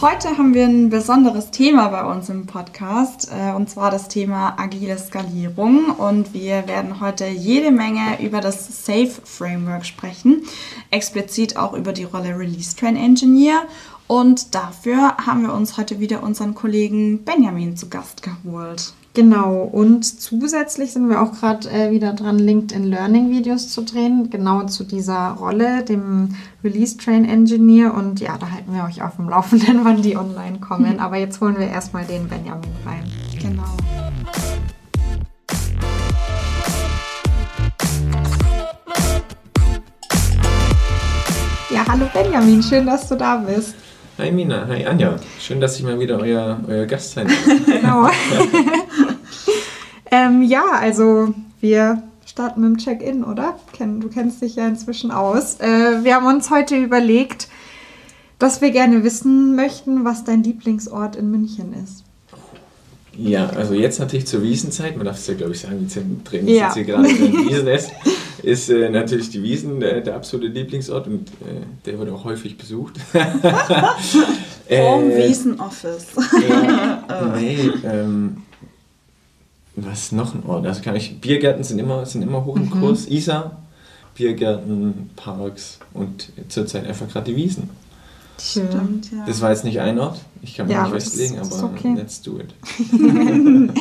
[0.00, 4.54] Heute haben wir ein besonderes Thema bei uns im Podcast äh, und zwar das Thema
[4.56, 10.44] agile Skalierung und wir werden heute jede Menge über das SAFE Framework sprechen,
[10.92, 13.62] explizit auch über die Rolle Release Train Engineer
[14.06, 18.92] und dafür haben wir uns heute wieder unseren Kollegen Benjamin zu Gast geholt.
[19.14, 24.30] Genau, und zusätzlich sind wir auch gerade äh, wieder dran, LinkedIn Learning Videos zu drehen,
[24.30, 27.94] genau zu dieser Rolle, dem Release Train Engineer.
[27.94, 30.94] Und ja, da halten wir euch auf dem Laufenden, wann die online kommen.
[30.94, 31.00] Mhm.
[31.00, 33.04] Aber jetzt holen wir erstmal den Benjamin rein.
[33.40, 33.64] Genau.
[41.70, 43.74] Ja, hallo Benjamin, schön, dass du da bist.
[44.18, 45.14] Hi Mina, hi Anja.
[45.38, 47.66] Schön, dass ich mal wieder euer, euer Gast sein darf.
[47.66, 48.08] Genau.
[50.10, 53.60] ähm, ja, also wir starten mit dem Check-in, oder?
[53.78, 55.60] Du kennst dich ja inzwischen aus.
[55.60, 57.46] Äh, wir haben uns heute überlegt,
[58.40, 62.02] dass wir gerne wissen möchten, was dein Lieblingsort in München ist.
[63.16, 66.56] Ja, also jetzt natürlich zur Wiesenzeit, man darf es ja glaube ich sagen, die Training
[66.56, 66.66] ja.
[66.66, 67.92] jetzt hier gerade in Wiesen ist,
[68.42, 72.56] ist äh, natürlich die Wiesen der, der, absolute Lieblingsort und äh, der wird auch häufig
[72.56, 72.94] besucht.
[74.70, 76.08] Äh, Wiesen Office.
[77.36, 78.42] nee, ähm,
[79.76, 80.66] was ist noch ein Ort?
[80.66, 82.70] Also kann ich, Biergärten sind immer, sind immer hoch im mhm.
[82.72, 83.62] Kurs, Isar,
[84.14, 87.70] Biergärten, Parks und zurzeit einfach gerade die Wiesen.
[88.38, 89.24] Stimmt, ja.
[89.26, 91.94] Das war jetzt nicht ein Ort, ich kann mich ja, nicht festlegen, aber okay.
[91.96, 92.54] let's do it.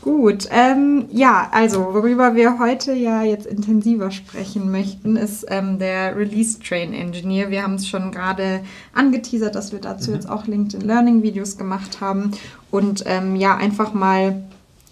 [0.00, 6.16] Gut, ähm, ja, also worüber wir heute ja jetzt intensiver sprechen möchten, ist ähm, der
[6.16, 7.50] Release Train Engineer.
[7.50, 8.60] Wir haben es schon gerade
[8.94, 10.16] angeteasert, dass wir dazu mhm.
[10.16, 12.30] jetzt auch LinkedIn Learning Videos gemacht haben
[12.70, 14.44] und ähm, ja, einfach mal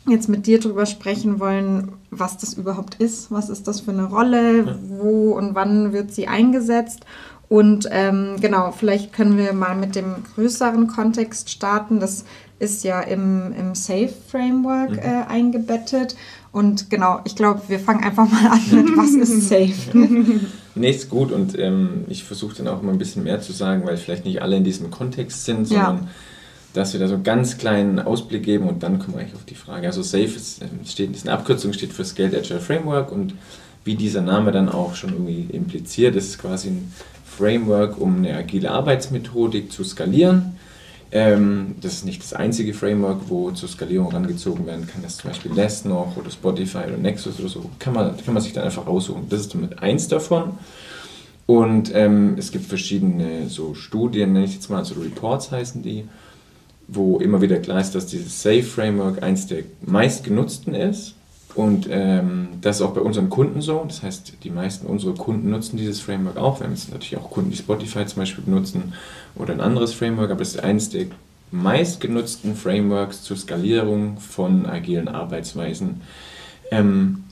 [0.09, 4.05] jetzt mit dir darüber sprechen wollen, was das überhaupt ist, was ist das für eine
[4.05, 7.05] Rolle, wo und wann wird sie eingesetzt
[7.49, 12.01] und ähm, genau, vielleicht können wir mal mit dem größeren Kontext starten.
[12.01, 12.25] Das
[12.59, 14.99] ist ja im, im SAFE-Framework mhm.
[14.99, 16.17] äh, eingebettet.
[16.53, 20.41] Und genau, ich glaube, wir fangen einfach mal an mit, was ist SAFE?
[20.75, 23.85] nee, ist gut und ähm, ich versuche dann auch mal ein bisschen mehr zu sagen,
[23.85, 26.09] weil vielleicht nicht alle in diesem Kontext sind, sondern ja.
[26.73, 29.45] dass wir da so einen ganz kleinen Ausblick geben und dann kommen wir eigentlich auf
[29.45, 29.87] die Frage.
[29.87, 33.35] Also SAFE ist, ähm, steht, ist eine Abkürzung, steht für Scaled Agile Framework und
[33.85, 36.93] wie dieser Name dann auch schon irgendwie impliziert, ist quasi ein
[37.37, 40.57] Framework, um eine agile Arbeitsmethodik zu skalieren.
[41.13, 45.03] Ähm, das ist nicht das einzige Framework, wo zur Skalierung herangezogen werden kann.
[45.03, 47.71] Das ist zum Beispiel Less noch oder Spotify oder Nexus oder so.
[47.79, 49.27] Kann man, kann man sich dann einfach aussuchen.
[49.29, 50.59] Das ist damit eins davon.
[51.47, 56.09] Und ähm, es gibt verschiedene so Studien, nenne ich jetzt mal, also Reports heißen die,
[56.89, 61.15] wo immer wieder klar ist, dass dieses Safe Framework eins der meistgenutzten ist
[61.57, 63.83] und ähm, das ist auch bei unseren Kunden so.
[63.89, 66.61] Das heißt, die meisten unserer Kunden nutzen dieses Framework auch.
[66.61, 68.93] Wir haben jetzt natürlich auch Kunden, die Spotify zum Beispiel benutzen
[69.35, 71.07] oder ein anderes Framework, aber es ist eines der
[71.51, 76.03] meistgenutzten Frameworks zur Skalierung von agilen Arbeitsweisen.
[76.71, 77.25] Ähm,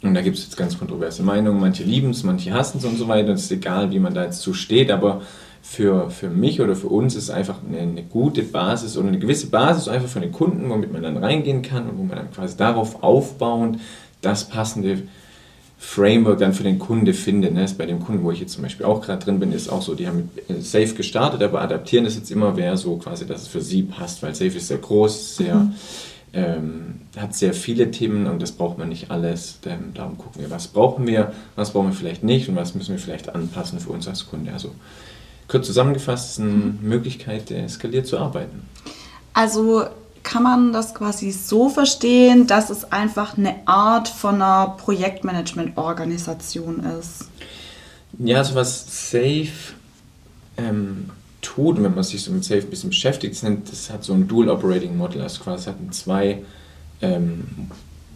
[0.00, 1.60] und da gibt es jetzt ganz kontroverse Meinungen.
[1.60, 3.34] Manche lieben es, manche hassen es und so weiter.
[3.34, 5.20] Es ist egal, wie man da jetzt zu steht, aber
[5.62, 9.46] für, für mich oder für uns ist einfach eine, eine, gute Basis oder eine gewisse
[9.46, 12.56] Basis einfach für den Kunden, womit man dann reingehen kann und wo man dann quasi
[12.56, 13.78] darauf aufbauend
[14.20, 15.04] das passende
[15.78, 17.54] Framework dann für den Kunde findet.
[17.54, 17.64] Ne?
[17.78, 19.94] Bei dem Kunden, wo ich jetzt zum Beispiel auch gerade drin bin, ist auch so,
[19.94, 23.42] die haben mit äh, Safe gestartet, aber adaptieren das jetzt immer mehr so quasi, dass
[23.42, 25.74] es für sie passt, weil Safe ist sehr groß, sehr, mhm.
[26.32, 29.58] ähm, hat sehr viele Themen und das braucht man nicht alles.
[29.66, 32.92] Ähm, darum gucken wir, was brauchen wir, was brauchen wir vielleicht nicht und was müssen
[32.92, 34.52] wir vielleicht anpassen für uns als Kunde.
[34.52, 34.72] Also
[35.52, 36.78] kurz zusammengefasst, eine mhm.
[36.82, 38.62] Möglichkeit, skaliert zu arbeiten.
[39.34, 39.84] Also
[40.22, 47.26] kann man das quasi so verstehen, dass es einfach eine Art von einer Projektmanagement-Organisation ist?
[48.18, 49.48] Ja, also was Safe
[50.56, 51.10] ähm,
[51.40, 54.12] tut, wenn man sich so mit Safe ein bisschen beschäftigt, das, nennt, das hat so
[54.12, 56.42] ein Dual Operating Model, also quasi hat zwei
[57.00, 57.70] ähm,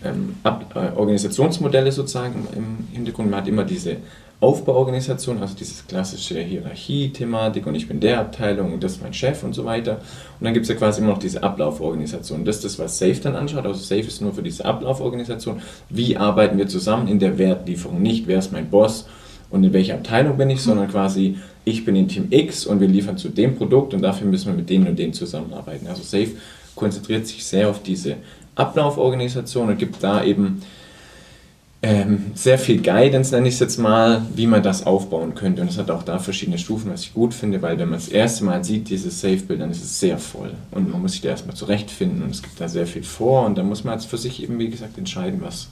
[0.04, 3.30] ähm, äh, Organisationsmodelle sozusagen im Hintergrund.
[3.30, 3.96] Man hat immer diese
[4.38, 9.42] Aufbauorganisation, also diese klassische Hierarchie-Thematik und ich bin der Abteilung und das ist mein Chef
[9.42, 9.92] und so weiter.
[10.38, 12.44] Und dann gibt es ja quasi immer noch diese Ablauforganisation.
[12.44, 13.64] Das ist das, was SAFE dann anschaut.
[13.64, 15.62] Also SAFE ist nur für diese Ablauforganisation.
[15.88, 18.02] Wie arbeiten wir zusammen in der Wertlieferung?
[18.02, 19.06] Nicht, wer ist mein Boss
[19.48, 22.88] und in welcher Abteilung bin ich, sondern quasi, ich bin in Team X und wir
[22.88, 25.86] liefern zu dem Produkt und dafür müssen wir mit denen und denen zusammenarbeiten.
[25.86, 26.36] Also SAFE
[26.74, 28.16] konzentriert sich sehr auf diese
[28.54, 30.60] Ablauforganisation und gibt da eben
[31.86, 35.62] ähm, sehr viel Guidance, nenne ich es jetzt mal, wie man das aufbauen könnte.
[35.62, 38.08] Und es hat auch da verschiedene Stufen, was ich gut finde, weil wenn man das
[38.08, 40.52] erste Mal sieht, dieses Safe-Bild, dann ist es sehr voll.
[40.72, 43.56] Und man muss sich da erstmal zurechtfinden und es gibt da sehr viel vor und
[43.56, 45.68] dann muss man jetzt für sich eben, wie gesagt, entscheiden, was,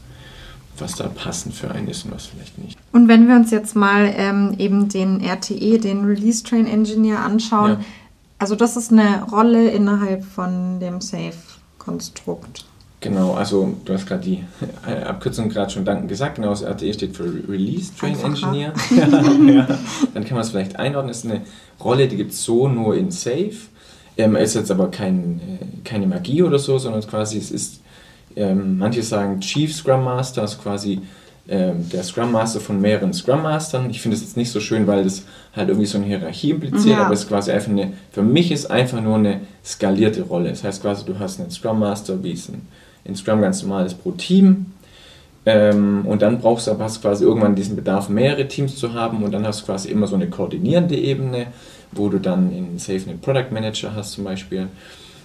[0.78, 2.78] was da passend für einen ist und was vielleicht nicht.
[2.92, 7.72] Und wenn wir uns jetzt mal ähm, eben den RTE, den Release Train Engineer anschauen,
[7.72, 7.80] ja.
[8.38, 12.66] also das ist eine Rolle innerhalb von dem Safe-Konstrukt.
[13.04, 14.42] Genau, also du hast gerade die
[15.06, 16.36] Abkürzung gerade schon danken gesagt.
[16.36, 18.16] Genau, das RTE steht für Release Train.
[18.18, 18.72] Engineer.
[18.96, 19.78] ja, ja.
[20.14, 21.08] Dann kann man es vielleicht einordnen.
[21.08, 21.42] Das ist eine
[21.84, 23.52] Rolle, die gibt es so nur in Safe.
[24.16, 27.82] Ähm, ist jetzt aber kein, äh, keine Magie oder so, sondern quasi es ist,
[28.36, 31.02] ähm, manche sagen Chief Scrum Master, also quasi
[31.46, 33.90] ähm, der Scrum Master von mehreren Scrum Mastern.
[33.90, 35.24] Ich finde es jetzt nicht so schön, weil das
[35.54, 37.04] halt irgendwie so eine Hierarchie impliziert, ja.
[37.04, 40.48] aber es ist quasi einfach eine, für mich ist einfach nur eine skalierte Rolle.
[40.48, 42.66] Das heißt quasi, du hast einen Scrum Master, wie es ein
[43.04, 44.66] in Scrum ganz normal ist pro Team.
[45.46, 49.22] Ähm, und dann brauchst du aber hast quasi irgendwann diesen Bedarf, mehrere Teams zu haben
[49.22, 51.48] und dann hast du quasi immer so eine koordinierende Ebene,
[51.92, 54.68] wo du dann in Safe einen Product Manager hast zum Beispiel.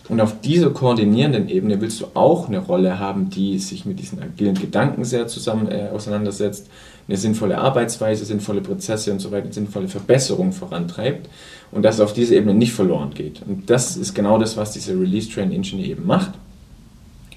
[0.10, 4.22] Und auf dieser koordinierenden Ebene willst du auch eine Rolle haben, die sich mit diesen
[4.22, 6.68] agilen Gedanken sehr zusammen äh, auseinandersetzt,
[7.08, 11.30] eine sinnvolle Arbeitsweise, sinnvolle Prozesse und so weiter, sinnvolle Verbesserungen vorantreibt
[11.72, 13.42] und das auf dieser Ebene nicht verloren geht.
[13.48, 16.34] Und das ist genau das, was dieser Release Train Engineer eben macht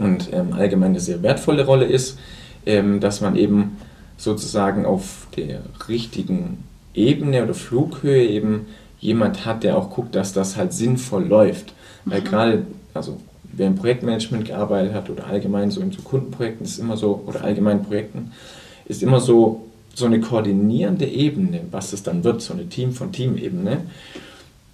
[0.03, 2.19] und ähm, allgemein eine sehr wertvolle Rolle ist,
[2.67, 3.77] ähm, dass man eben
[4.17, 6.65] sozusagen auf der richtigen
[6.95, 8.67] Ebene oder Flughöhe eben
[9.01, 11.75] jemand hat, der auch guckt, dass das halt sinnvoll läuft.
[12.05, 12.25] Weil mhm.
[12.25, 13.19] gerade, also
[13.53, 17.43] wer im Projektmanagement gearbeitet hat oder allgemein so in so Kundenprojekten ist immer so, oder
[17.43, 18.33] allgemeinen Projekten,
[18.87, 23.13] ist immer so, so eine koordinierende Ebene, was es dann wird, so eine Team von
[23.13, 23.79] Team-Ebene.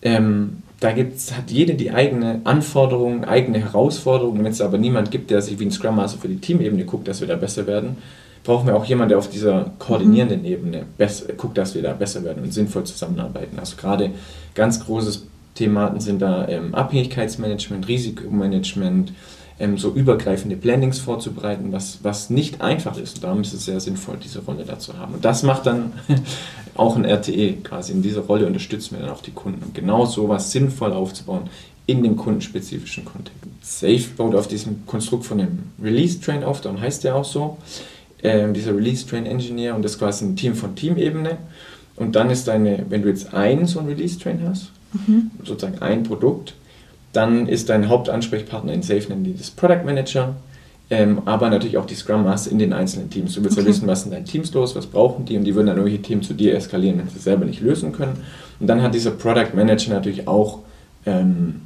[0.03, 4.45] Ähm, da gibt's, hat jede die eigene Anforderungen, eigene Herausforderungen.
[4.45, 7.09] Wenn es aber niemand gibt, der sich wie ein Scrum Master für die Teamebene guckt,
[7.09, 7.97] dass wir da besser werden,
[8.45, 10.85] brauchen wir auch jemanden, der auf dieser koordinierenden Ebene
[11.37, 13.59] guckt, dass wir da besser werden und sinnvoll zusammenarbeiten.
[13.59, 14.11] Also gerade
[14.55, 19.13] ganz großes Thematen sind da ähm, Abhängigkeitsmanagement, Risikomanagement,
[19.61, 23.17] ähm, so übergreifende Plannings vorzubereiten, was, was nicht einfach ist.
[23.17, 25.15] Und darum ist es sehr sinnvoll, diese Rolle da zu haben.
[25.15, 25.93] Und das macht dann
[26.75, 27.93] auch ein RTE quasi.
[27.93, 29.63] In dieser Rolle unterstützen wir dann auch die Kunden.
[29.63, 31.51] Und genau sowas sinnvoll aufzubauen
[31.87, 33.39] in dem kundenspezifischen Kontext.
[33.63, 37.57] Safe baut auf diesem Konstrukt von dem Release Train auf, darum heißt der auch so.
[38.23, 41.39] Ähm, dieser Release Train Engineer und das ist quasi ein Team von Teamebene.
[41.97, 45.31] Und dann ist deine, wenn du jetzt einen so einen Release Train hast, mhm.
[45.45, 46.55] sozusagen ein Produkt,
[47.19, 50.37] dann ist dein Hauptansprechpartner in Safe, nennen die das Product Manager,
[50.89, 53.35] ähm, aber natürlich auch die Scrum Master in den einzelnen Teams.
[53.35, 53.67] Du willst okay.
[53.67, 56.01] ja wissen, was sind deine Teams los, was brauchen die und die würden dann irgendwelche
[56.01, 58.23] Themen zu dir eskalieren, wenn sie selber nicht lösen können.
[58.61, 60.61] Und dann hat dieser Product Manager natürlich auch
[61.07, 61.63] ähm,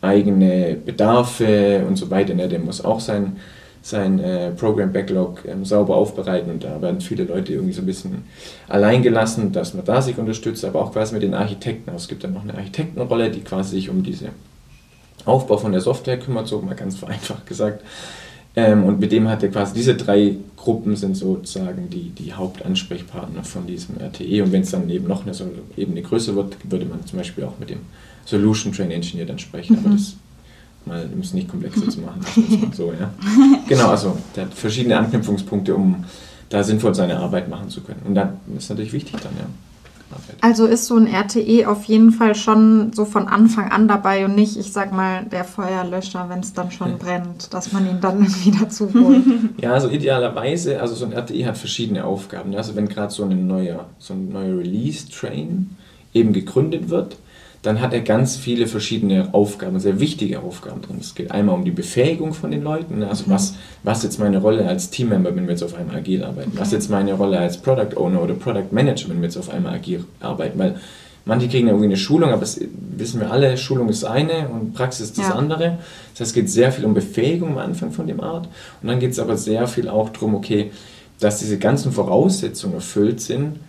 [0.00, 2.34] eigene Bedarfe und so weiter.
[2.34, 2.48] Ne?
[2.48, 3.36] Der muss auch sein,
[3.82, 7.86] sein äh, Program Backlog ähm, sauber aufbereiten und da werden viele Leute irgendwie so ein
[7.86, 8.24] bisschen
[8.68, 11.88] allein gelassen, dass man da sich unterstützt, aber auch quasi mit den Architekten.
[11.90, 14.30] Also es gibt dann noch eine Architektenrolle, die quasi sich um diese
[15.24, 17.82] Aufbau von der Software kümmert, so mal ganz vereinfacht gesagt.
[18.54, 23.44] Ähm, und mit dem hat er quasi, diese drei Gruppen sind sozusagen die, die Hauptansprechpartner
[23.44, 24.42] von diesem RTE.
[24.42, 25.46] Und wenn es dann eben noch eine so
[25.76, 27.80] Ebene größer wird, würde man zum Beispiel auch mit dem
[28.26, 29.76] Solution Train Engineer dann sprechen.
[29.80, 29.86] Mhm.
[29.86, 30.16] Aber das
[30.84, 32.20] mal, um es nicht komplexer zu machen,
[32.72, 33.12] so, ja.
[33.68, 36.04] Genau, also der hat verschiedene Anknüpfungspunkte, um
[36.48, 38.02] da sinnvoll seine Arbeit machen zu können.
[38.04, 39.46] Und dann ist natürlich wichtig dann, ja.
[40.40, 44.34] Also ist so ein RTE auf jeden Fall schon so von Anfang an dabei und
[44.34, 48.20] nicht, ich sag mal, der Feuerlöscher, wenn es dann schon brennt, dass man ihn dann
[48.22, 49.22] irgendwie dazu holt.
[49.60, 52.54] Ja, also idealerweise, also so ein RTE hat verschiedene Aufgaben.
[52.56, 55.70] Also wenn gerade so, ein neuer, so ein neuer Release-Train
[56.14, 57.16] eben gegründet wird,
[57.62, 60.96] dann hat er ganz viele verschiedene Aufgaben, sehr wichtige Aufgaben drin.
[61.00, 63.08] Es geht einmal um die Befähigung von den Leuten, ne?
[63.08, 63.30] also mhm.
[63.30, 63.54] was,
[63.84, 66.60] was jetzt meine Rolle als Teammember, wenn wir jetzt auf einmal agil arbeiten, okay.
[66.60, 69.74] was jetzt meine Rolle als Product Owner oder Product Manager, wenn wir jetzt auf einmal
[69.74, 70.74] agil arbeiten, weil
[71.24, 72.60] manche kriegen irgendwie eine Schulung, aber das
[72.96, 75.34] wissen wir alle, Schulung ist eine und Praxis ist das ja.
[75.36, 75.78] andere.
[76.12, 78.48] Das heißt, es geht sehr viel um Befähigung am Anfang von dem Art
[78.82, 80.72] und dann geht es aber sehr viel auch darum, okay,
[81.20, 83.60] dass diese ganzen Voraussetzungen erfüllt sind,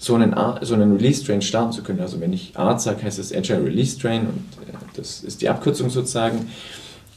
[0.00, 2.00] so einen, so einen Release-Train starten zu können.
[2.00, 5.90] Also wenn ich Art sage, heißt es Agile Release-Train und äh, das ist die Abkürzung
[5.90, 6.48] sozusagen.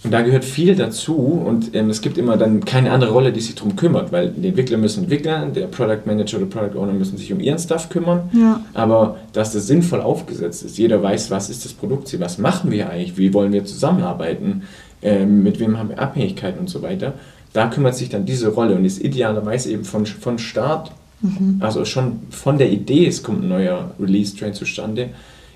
[0.03, 3.39] Und da gehört viel dazu und ähm, es gibt immer dann keine andere Rolle, die
[3.39, 7.17] sich darum kümmert, weil die Entwickler müssen entwickeln, der Product Manager oder Product Owner müssen
[7.17, 8.29] sich um ihren Stuff kümmern.
[8.33, 8.59] Ja.
[8.73, 12.89] Aber dass das sinnvoll aufgesetzt ist, jeder weiß, was ist das Produktziel, was machen wir
[12.89, 14.63] eigentlich, wie wollen wir zusammenarbeiten,
[15.01, 17.13] ähm, mit wem haben wir Abhängigkeiten und so weiter.
[17.53, 20.91] Da kümmert sich dann diese Rolle und ist idealerweise eben von, von Start
[21.23, 21.57] Mhm.
[21.59, 25.09] Also schon von der Idee, es kommt ein neuer Release-Train zustande,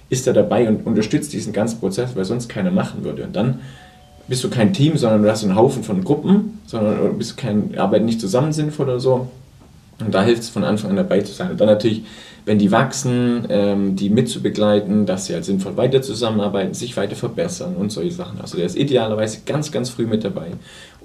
[0.10, 3.24] ist er dabei und unterstützt diesen ganzen Prozess, weil sonst keiner machen würde.
[3.24, 3.60] Und dann
[4.28, 8.06] bist du kein Team, sondern du hast einen Haufen von Gruppen, sondern bist kein, arbeiten
[8.06, 9.28] nicht zusammen sinnvoll oder so.
[10.00, 11.52] Und da hilft es von Anfang an dabei zu sein.
[11.52, 12.04] Und dann natürlich,
[12.46, 17.76] wenn die wachsen, ähm, die mitzubegleiten, dass sie halt sinnvoll weiter zusammenarbeiten, sich weiter verbessern
[17.76, 18.40] und solche Sachen.
[18.40, 20.52] Also der ist idealerweise ganz, ganz früh mit dabei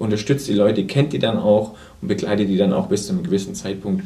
[0.03, 3.23] unterstützt die Leute, kennt die dann auch und begleitet die dann auch bis zu einem
[3.23, 4.05] gewissen Zeitpunkt.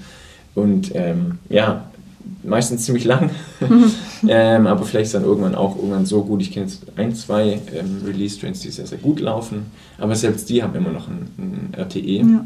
[0.57, 1.89] Und ähm, ja,
[2.43, 3.31] meistens ziemlich lang,
[4.29, 6.43] ähm, aber vielleicht dann irgendwann auch irgendwann so gut.
[6.43, 9.67] Ich kenne jetzt ein, zwei ähm, Release-Trains, die sehr, sehr gut laufen,
[9.99, 12.19] aber selbst die haben immer noch ein, ein RTE.
[12.19, 12.45] Ja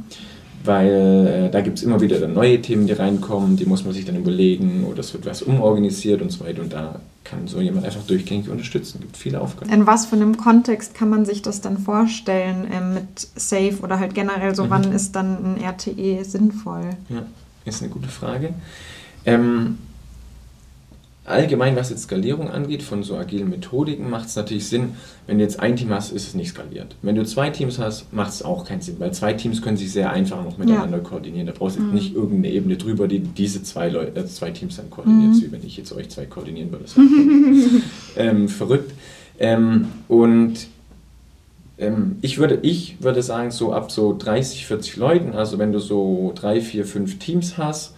[0.64, 3.94] weil äh, da gibt es immer wieder dann neue Themen, die reinkommen, die muss man
[3.94, 7.60] sich dann überlegen oder es wird was umorganisiert und so weiter und da kann so
[7.60, 8.98] jemand einfach durchgängig unterstützen.
[8.98, 9.70] Es gibt viele Aufgaben.
[9.72, 13.98] In was für einem Kontext kann man sich das dann vorstellen äh, mit Safe oder
[13.98, 14.70] halt generell so, mhm.
[14.70, 16.90] wann ist dann ein RTE sinnvoll?
[17.08, 17.22] Ja,
[17.64, 18.54] ist eine gute Frage.
[19.24, 19.78] Ähm,
[21.24, 24.94] allgemein, was jetzt Skalierung angeht, von so agilen Methodiken, macht es natürlich Sinn,
[25.26, 26.96] wenn du jetzt ein Team hast, ist es nicht skaliert.
[27.02, 29.92] Wenn du zwei Teams hast, macht es auch keinen Sinn, weil zwei Teams können sich
[29.92, 31.02] sehr einfach noch miteinander ja.
[31.02, 31.46] koordinieren.
[31.46, 31.94] Da brauchst du mhm.
[31.94, 35.42] nicht irgendeine Ebene drüber, die diese zwei, Leute, äh, zwei Teams dann koordiniert, mhm.
[35.42, 36.84] wie wenn ich jetzt euch zwei koordinieren würde.
[36.84, 36.96] Das
[38.16, 38.92] ähm, verrückt.
[39.38, 40.66] Ähm, und
[41.80, 45.78] ähm, ich, würde, ich würde sagen, so ab so 30, 40 Leuten, also wenn du
[45.78, 47.94] so drei, vier, fünf Teams hast,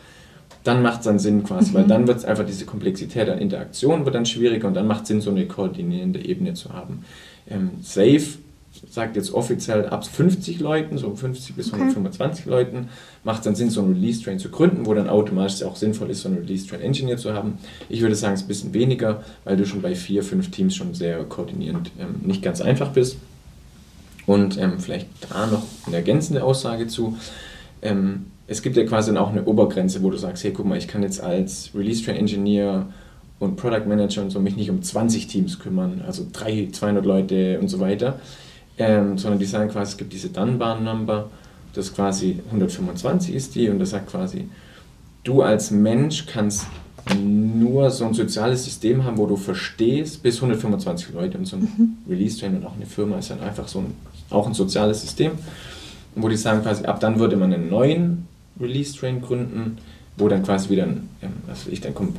[0.64, 1.74] dann macht es dann Sinn quasi, mhm.
[1.74, 5.02] weil dann wird es einfach diese Komplexität an Interaktion wird dann schwieriger und dann macht
[5.02, 7.04] es Sinn, so eine koordinierende Ebene zu haben.
[7.50, 8.22] Ähm, Safe
[8.88, 11.82] sagt jetzt offiziell ab 50 Leuten, so 50 bis okay.
[11.82, 12.88] 125 Leuten,
[13.24, 16.22] macht es dann Sinn, so einen Release-Train zu gründen, wo dann automatisch auch sinnvoll ist,
[16.22, 17.58] so einen Release-Train-Engineer zu haben.
[17.88, 20.74] Ich würde sagen, es ist ein bisschen weniger, weil du schon bei vier, fünf Teams
[20.74, 23.16] schon sehr koordinierend ähm, nicht ganz einfach bist.
[24.26, 27.16] Und ähm, vielleicht da noch eine ergänzende Aussage zu.
[27.82, 30.78] Ähm, es gibt ja quasi dann auch eine Obergrenze, wo du sagst, hey, guck mal,
[30.78, 32.86] ich kann jetzt als Release Train Engineer
[33.38, 37.58] und Product Manager und so mich nicht um 20 Teams kümmern, also 300, 200 Leute
[37.60, 38.20] und so weiter,
[38.78, 41.28] ähm, sondern die sagen quasi, es gibt diese Dunbar Number,
[41.74, 44.48] das quasi 125 ist die und das sagt quasi,
[45.24, 46.66] du als Mensch kannst
[47.18, 51.62] nur so ein soziales System haben, wo du verstehst, bis 125 Leute und so ein
[51.62, 51.96] mhm.
[52.08, 53.94] Release Train und auch eine Firma ist dann einfach so ein,
[54.32, 55.32] auch ein soziales System,
[56.14, 58.26] wo die sagen quasi, ab dann würde man einen neuen
[58.60, 59.78] Release-Train gründen,
[60.16, 60.86] wo dann quasi wieder,
[61.46, 62.16] was ich, dann kommen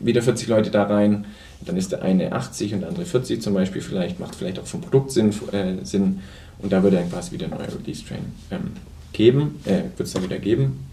[0.00, 1.26] wieder 40 Leute da rein,
[1.64, 4.66] dann ist der eine 80 und der andere 40 zum Beispiel vielleicht, macht vielleicht auch
[4.66, 6.20] vom Produkt Sinn, äh, Sinn
[6.58, 8.70] und da würde dann quasi wieder ein neuer Release-Train ähm,
[9.12, 10.86] geben, äh, wird es dann wieder geben.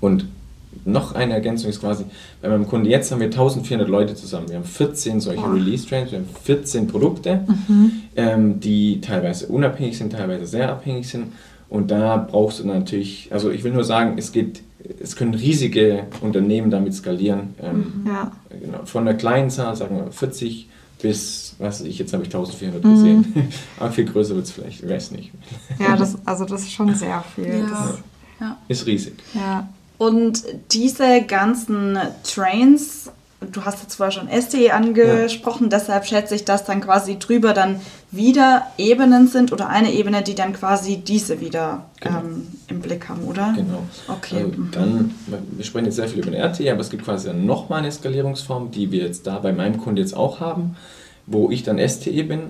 [0.00, 0.26] Und
[0.84, 2.04] noch eine Ergänzung ist quasi,
[2.42, 4.48] bei meinem Kunden jetzt haben wir 1400 Leute zusammen.
[4.48, 5.52] Wir haben 14 solche oh.
[5.52, 7.92] Release-Trains, wir haben 14 Produkte, mhm.
[8.16, 11.32] ähm, die teilweise unabhängig sind, teilweise sehr abhängig sind.
[11.68, 14.62] Und da brauchst du natürlich, also ich will nur sagen, es geht,
[15.00, 17.54] es können riesige Unternehmen damit skalieren.
[17.62, 18.06] Ähm, mhm.
[18.06, 18.32] ja.
[18.60, 20.68] genau, von der kleinen Zahl, sagen wir 40
[21.02, 22.94] bis, was ich, jetzt habe ich 1400 mhm.
[22.94, 23.48] gesehen.
[23.78, 25.32] Aber viel größer wird es vielleicht, ich weiß nicht.
[25.78, 27.46] Ja, das, also das ist schon sehr viel.
[27.46, 27.68] Ja.
[27.68, 27.98] Das,
[28.40, 28.56] ja.
[28.68, 29.14] Ist riesig.
[29.34, 29.68] Ja.
[29.98, 33.10] Und diese ganzen Trains
[33.52, 35.78] du hast jetzt vorher schon STE angesprochen, ja.
[35.78, 40.34] deshalb schätze ich, dass dann quasi drüber dann wieder Ebenen sind oder eine Ebene, die
[40.34, 42.20] dann quasi diese wieder genau.
[42.20, 43.52] ähm, im Blick haben, oder?
[43.56, 43.82] Genau.
[44.08, 44.36] Okay.
[44.36, 44.68] Also mhm.
[44.72, 47.80] dann, wir sprechen jetzt sehr viel über den RTE, aber es gibt quasi dann nochmal
[47.80, 50.76] eine Skalierungsform, die wir jetzt da bei meinem Kunden jetzt auch haben,
[51.26, 52.40] wo ich dann STE bin,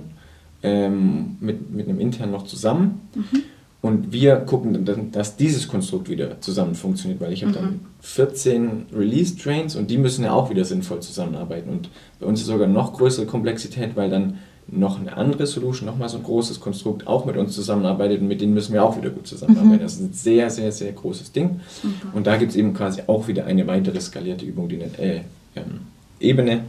[0.62, 3.08] ähm, mit, mit einem internen noch zusammen.
[3.14, 3.42] Mhm.
[3.84, 7.56] Und wir gucken dann, dass dieses Konstrukt wieder zusammen funktioniert, weil ich habe mhm.
[7.56, 11.68] dann 14 Release-Trains und die müssen ja auch wieder sinnvoll zusammenarbeiten.
[11.68, 14.38] Und bei uns ist sogar noch größere Komplexität, weil dann
[14.68, 18.40] noch eine andere Solution, nochmal so ein großes Konstrukt auch mit uns zusammenarbeitet und mit
[18.40, 19.76] denen müssen wir auch wieder gut zusammenarbeiten.
[19.76, 19.82] Mhm.
[19.82, 21.60] Das ist ein sehr, sehr, sehr großes Ding.
[21.82, 21.94] Mhm.
[22.14, 25.20] Und da gibt es eben quasi auch wieder eine weitere skalierte Übung, die nennt, äh,
[25.56, 25.80] ähm,
[26.20, 26.64] Ebene,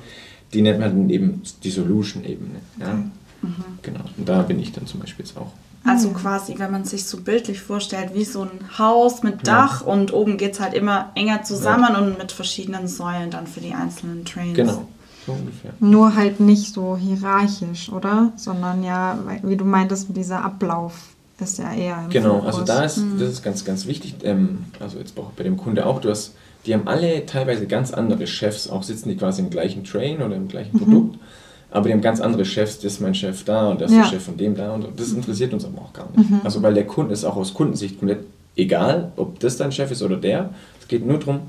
[0.53, 2.60] die nennt man eben die Solution-Ebene.
[2.77, 3.00] Ja?
[3.42, 3.80] Mhm.
[3.82, 4.01] Genau.
[4.18, 5.51] Und da bin ich dann zum Beispiel jetzt auch.
[5.88, 9.88] Also quasi, wenn man sich so bildlich vorstellt, wie so ein Haus mit Dach ja.
[9.88, 12.00] und oben geht es halt immer enger zusammen ja.
[12.00, 14.56] und mit verschiedenen Säulen dann für die einzelnen Trains.
[14.56, 14.88] Genau.
[15.27, 15.74] So ungefähr.
[15.80, 18.32] Nur halt nicht so hierarchisch, oder?
[18.36, 20.94] Sondern ja, wie du meintest, dieser Ablauf
[21.39, 22.48] ist ja eher im Genau, Fokus.
[22.48, 23.20] also da ist, mhm.
[23.20, 24.15] das ist ganz, ganz wichtig.
[24.24, 26.34] Ähm, also jetzt bei dem Kunde auch, du hast,
[26.65, 30.36] die haben alle teilweise ganz andere Chefs, auch sitzen die quasi im gleichen Train oder
[30.36, 30.80] im gleichen mhm.
[30.80, 31.20] Produkt
[31.75, 34.03] aber die haben ganz andere Chefs, das ist mein Chef da und das ist ja.
[34.03, 36.29] der Chef von dem da und das interessiert uns aber auch gar nicht.
[36.29, 36.39] Mhm.
[36.44, 38.20] Also weil der Kunde ist auch aus Kundensicht komplett
[38.55, 40.51] egal, ob das dein Chef ist oder der.
[40.79, 41.41] Es geht nur darum,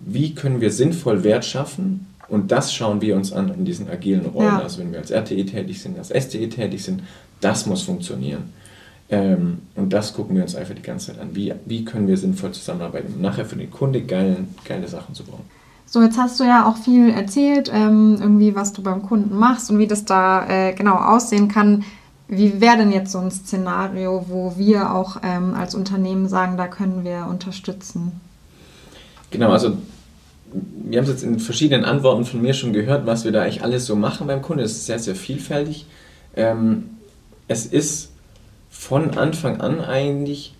[0.00, 4.26] wie können wir sinnvoll Wert schaffen und das schauen wir uns an in diesen agilen
[4.26, 4.48] Rollen.
[4.48, 4.60] Ja.
[4.60, 7.02] Also wenn wir als RTE tätig sind, als STE tätig sind,
[7.40, 8.52] das muss funktionieren.
[9.08, 11.28] Ähm, und das gucken wir uns einfach die ganze Zeit an.
[11.34, 15.22] Wie, wie können wir sinnvoll zusammenarbeiten, um nachher für den Kunde geile, geile Sachen zu
[15.22, 15.42] bauen.
[15.92, 19.72] So, jetzt hast du ja auch viel erzählt, ähm, irgendwie, was du beim Kunden machst
[19.72, 21.84] und wie das da äh, genau aussehen kann.
[22.28, 26.68] Wie wäre denn jetzt so ein Szenario, wo wir auch ähm, als Unternehmen sagen, da
[26.68, 28.12] können wir unterstützen?
[29.32, 29.78] Genau, also
[30.52, 33.64] wir haben es jetzt in verschiedenen Antworten von mir schon gehört, was wir da eigentlich
[33.64, 34.62] alles so machen beim Kunden.
[34.62, 35.86] Es ist sehr, sehr vielfältig.
[36.36, 36.84] Ähm,
[37.48, 38.12] es ist
[38.70, 40.54] von Anfang an eigentlich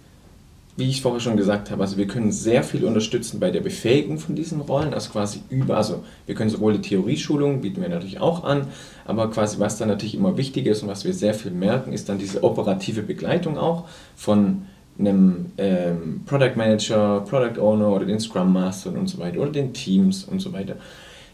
[0.76, 4.18] wie ich vorher schon gesagt habe, also wir können sehr viel unterstützen bei der Befähigung
[4.18, 8.20] von diesen Rollen, also quasi über, also wir können sowohl die Theorieschulung bieten wir natürlich
[8.20, 8.68] auch an,
[9.04, 12.08] aber quasi was dann natürlich immer wichtig ist und was wir sehr viel merken, ist
[12.08, 14.62] dann diese operative Begleitung auch von
[14.98, 19.72] einem ähm, Product Manager, Product Owner oder den Scrum Master und so weiter oder den
[19.72, 20.76] Teams und so weiter,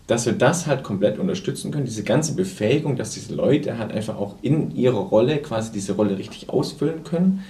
[0.06, 4.16] dass wir das halt komplett unterstützen können, diese ganze Befähigung, dass diese Leute halt einfach
[4.16, 7.44] auch in ihrer Rolle quasi diese Rolle richtig ausfüllen können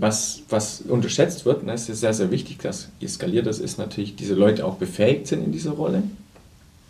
[0.00, 4.34] was, was unterschätzt wird, ne, ist sehr, sehr wichtig, dass eskaliert das ist natürlich, diese
[4.34, 6.02] Leute auch befähigt sind in dieser Rolle.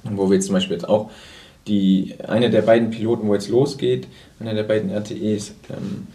[0.04, 1.10] Und wo wir jetzt zum Beispiel jetzt auch
[1.66, 4.06] die, eine der beiden Piloten, wo jetzt losgeht,
[4.38, 6.06] einer der beiden RTEs, ähm,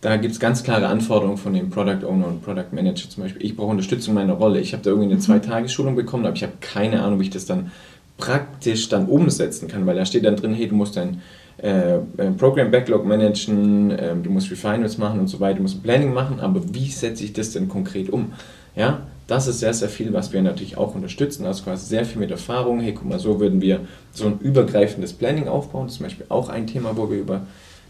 [0.00, 3.44] da gibt es ganz klare Anforderungen von dem Product Owner und Product Manager zum Beispiel.
[3.44, 4.60] Ich brauche Unterstützung in meiner Rolle.
[4.60, 5.22] Ich habe da irgendwie eine mhm.
[5.22, 7.72] Zweitagesschulung bekommen, aber ich habe keine Ahnung, wie ich das dann
[8.16, 11.20] praktisch dann umsetzen kann, weil da steht dann drin, hey, du musst dein
[11.58, 11.98] äh,
[12.38, 16.40] Program Backlog managen, äh, du musst Refinements machen und so weiter, du musst Planning machen,
[16.40, 18.32] aber wie setze ich das denn konkret um?
[18.76, 22.20] Ja, das ist sehr, sehr viel, was wir natürlich auch unterstützen, also quasi sehr viel
[22.20, 22.80] mit Erfahrung.
[22.80, 23.80] Hey, guck mal, so würden wir
[24.12, 25.86] so ein übergreifendes Planning aufbauen.
[25.86, 27.42] Das ist zum Beispiel auch ein Thema, wo wir über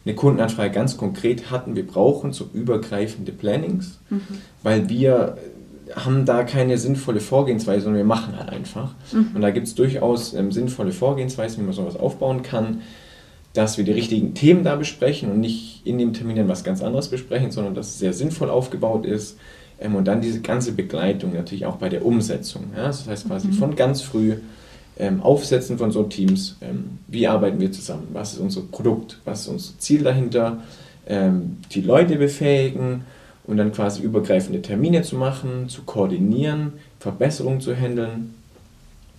[0.04, 4.22] eine Kundenanfrage ganz konkret hatten, wir brauchen so übergreifende Plannings, mhm.
[4.62, 5.36] weil wir
[5.94, 8.94] haben da keine sinnvolle Vorgehensweise, sondern wir machen halt einfach.
[9.12, 9.30] Mhm.
[9.34, 12.80] Und da gibt es durchaus ähm, sinnvolle Vorgehensweisen, wie man sowas aufbauen kann
[13.58, 16.80] dass wir die richtigen Themen da besprechen und nicht in dem Termin dann was ganz
[16.80, 19.36] anderes besprechen, sondern dass es sehr sinnvoll aufgebaut ist.
[19.80, 22.66] Ähm, und dann diese ganze Begleitung natürlich auch bei der Umsetzung.
[22.76, 22.84] Ja?
[22.84, 23.54] Das heißt quasi mhm.
[23.54, 24.36] von ganz früh
[24.96, 29.40] ähm, Aufsetzen von so Teams, ähm, wie arbeiten wir zusammen, was ist unser Produkt, was
[29.40, 30.58] ist unser Ziel dahinter,
[31.08, 33.02] ähm, die Leute befähigen
[33.44, 38.34] und dann quasi übergreifende Termine zu machen, zu koordinieren, Verbesserungen zu handeln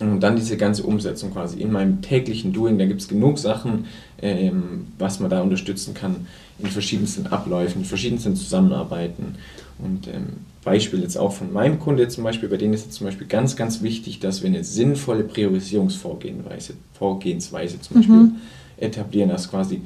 [0.00, 3.84] und dann diese ganze Umsetzung quasi in meinem täglichen Doing, da gibt es genug Sachen,
[4.22, 6.26] ähm, was man da unterstützen kann
[6.58, 9.36] in verschiedensten Abläufen, in verschiedensten Zusammenarbeiten.
[9.78, 13.06] Und ähm, Beispiel jetzt auch von meinem Kunde zum Beispiel, bei denen ist es zum
[13.06, 18.36] Beispiel ganz, ganz wichtig, dass wir eine sinnvolle Priorisierungsvorgehensweise Vorgehensweise zum Beispiel mhm.
[18.78, 19.82] etablieren, dass quasi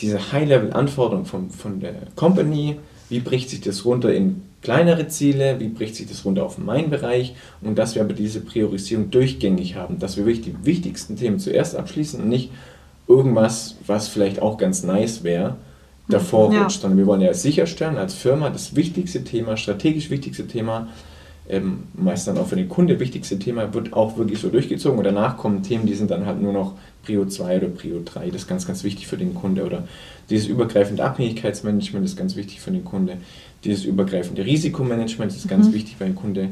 [0.00, 2.76] diese High-Level-Anforderung von, von der Company,
[3.08, 6.90] wie bricht sich das runter in kleinere Ziele, wie bricht sich das runter auf meinen
[6.90, 11.38] Bereich und dass wir aber diese Priorisierung durchgängig haben, dass wir wirklich die wichtigsten Themen
[11.38, 12.50] zuerst abschließen und nicht
[13.06, 15.56] irgendwas, was vielleicht auch ganz nice wäre,
[16.08, 16.62] davor ja.
[16.62, 20.88] rutscht, sondern wir wollen ja sicherstellen als Firma das wichtigste Thema, strategisch wichtigste Thema,
[21.46, 25.04] ähm, meist dann auch für den Kunde wichtigste Thema, wird auch wirklich so durchgezogen und
[25.04, 26.72] danach kommen Themen, die sind dann halt nur noch
[27.04, 29.84] Prio 2 oder Prio 3, das ist ganz, ganz wichtig für den Kunde oder
[30.30, 33.18] dieses übergreifende Abhängigkeitsmanagement ist ganz wichtig für den Kunde.
[33.62, 35.74] Dieses übergreifende Risikomanagement ist ganz mhm.
[35.74, 36.48] wichtig für den Kunde.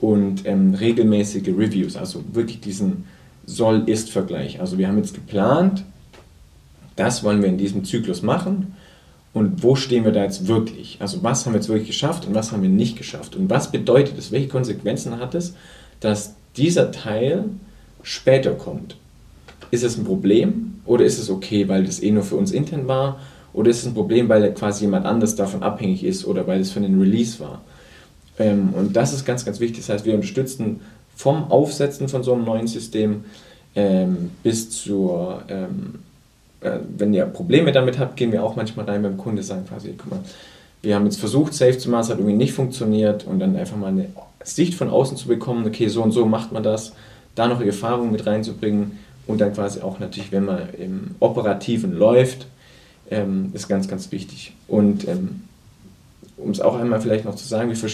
[0.00, 3.04] Und ähm, regelmäßige Reviews, also wirklich diesen
[3.46, 4.60] Soll-Ist-Vergleich.
[4.60, 5.84] Also wir haben jetzt geplant,
[6.96, 8.74] das wollen wir in diesem Zyklus machen.
[9.32, 10.98] Und wo stehen wir da jetzt wirklich?
[11.00, 13.34] Also was haben wir jetzt wirklich geschafft und was haben wir nicht geschafft?
[13.36, 14.30] Und was bedeutet es?
[14.30, 15.54] Welche Konsequenzen hat es,
[16.00, 17.44] dass dieser Teil
[18.02, 18.96] später kommt?
[19.72, 22.86] Ist es ein Problem oder ist es okay, weil das eh nur für uns intern
[22.86, 23.18] war?
[23.54, 26.70] Oder ist es ein Problem, weil quasi jemand anders davon abhängig ist oder weil es
[26.70, 27.62] für den Release war?
[28.38, 29.78] Ähm, und das ist ganz, ganz wichtig.
[29.78, 30.80] Das heißt, wir unterstützen
[31.16, 33.24] vom Aufsetzen von so einem neuen System
[33.74, 36.00] ähm, bis zur, ähm,
[36.60, 39.94] äh, wenn ihr Probleme damit habt, gehen wir auch manchmal rein beim Kunde, sagen quasi,
[39.96, 40.20] guck mal,
[40.82, 43.78] wir haben jetzt versucht, Safe zu machen, es hat irgendwie nicht funktioniert und dann einfach
[43.78, 44.08] mal eine
[44.44, 46.92] Sicht von außen zu bekommen, okay, so und so macht man das,
[47.34, 52.46] da noch Erfahrung mit reinzubringen und dann quasi auch natürlich, wenn man im Operativen läuft,
[53.10, 54.52] ähm, ist ganz, ganz wichtig.
[54.68, 55.42] Und ähm,
[56.36, 57.90] um es auch einmal vielleicht noch zu sagen, wir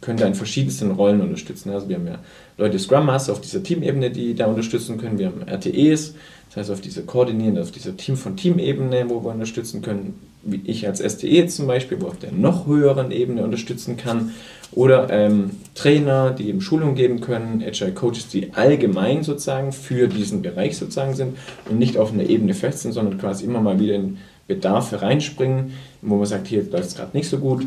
[0.00, 1.70] können da in verschiedensten Rollen unterstützen.
[1.70, 2.18] Also wir haben ja
[2.56, 5.18] Leute Scrum Master auf dieser Teamebene, die da unterstützen können.
[5.18, 6.14] Wir haben RTEs,
[6.48, 10.60] das heißt auf dieser koordinierenden, auf dieser Team von Team-Ebene, wo wir unterstützen können, wie
[10.64, 14.32] ich als STE zum Beispiel, wo auf der noch höheren Ebene unterstützen kann.
[14.74, 20.42] Oder ähm, Trainer, die eben Schulung geben können, Agile Coaches, die allgemein sozusagen für diesen
[20.42, 21.38] Bereich sozusagen sind
[21.70, 25.72] und nicht auf einer Ebene fest sind, sondern quasi immer mal wieder in Bedarfe reinspringen,
[26.02, 27.66] wo man sagt, hier läuft es gerade nicht so gut,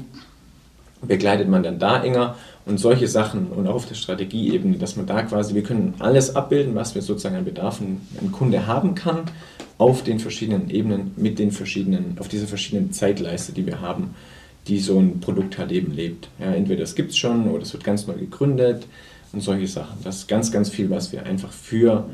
[1.02, 5.06] begleitet man dann da enger und solche Sachen und auch auf der Strategieebene, dass man
[5.06, 9.22] da quasi, wir können alles abbilden, was wir sozusagen an Bedarfen ein Kunde haben kann,
[9.78, 14.16] auf den verschiedenen Ebenen, mit den verschiedenen, auf dieser verschiedenen Zeitleiste, die wir haben,
[14.68, 16.30] die so ein Produkt halt eben lebt.
[16.40, 18.86] Ja, entweder es gibt es schon oder es wird ganz neu gegründet
[19.34, 19.98] und solche Sachen.
[20.04, 22.06] Das ist ganz, ganz viel, was wir einfach für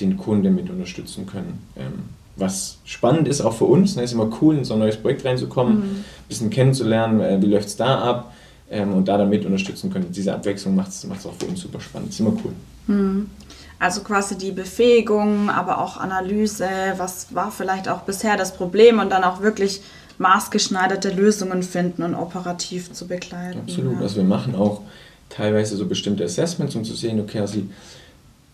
[0.00, 1.58] den Kunde mit unterstützen können.
[1.76, 2.04] Ähm,
[2.36, 3.90] was spannend ist, auch für uns.
[3.90, 5.82] Es ne, ist immer cool, in so ein neues Projekt reinzukommen, mhm.
[5.82, 8.34] ein bisschen kennenzulernen, äh, wie läuft es da ab
[8.70, 10.10] ähm, und da damit unterstützen können.
[10.10, 12.10] Diese Abwechslung macht es auch für uns super spannend.
[12.10, 12.52] Ist immer cool.
[12.86, 13.30] Mhm.
[13.78, 16.68] Also quasi die Befähigung, aber auch Analyse,
[16.98, 19.80] was war vielleicht auch bisher das Problem und dann auch wirklich
[20.20, 23.60] maßgeschneiderte Lösungen finden und operativ zu begleiten.
[23.60, 23.94] Absolut.
[23.94, 24.00] Ja.
[24.00, 24.82] Also wir machen auch
[25.30, 27.60] teilweise so bestimmte Assessments, um zu sehen, okay, also,